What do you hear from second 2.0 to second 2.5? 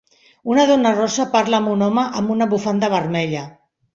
amb una